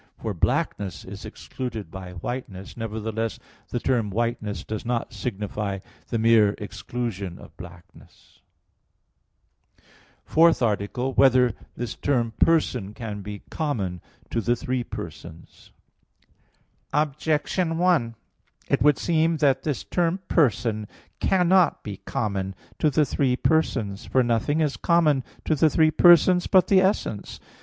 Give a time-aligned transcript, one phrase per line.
[0.17, 3.37] For blackness is excluded by whiteness; nevertheless,
[3.69, 5.77] the term whiteness does not signify
[6.07, 8.41] the mere exclusion of blackness._______________________
[10.25, 11.13] FOURTH ARTICLE [I, Q.
[11.13, 11.15] 30, Art.
[11.17, 14.01] 4] Whether This Term "Person" Can Be Common
[14.31, 15.71] to the Three Persons?
[16.91, 18.15] Objection 1:
[18.69, 20.87] It would seem that this term "person"
[21.19, 24.05] cannot be common to the three persons.
[24.05, 27.39] For nothing is common to the three persons but the essence.